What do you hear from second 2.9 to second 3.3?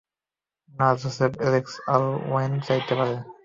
পারে।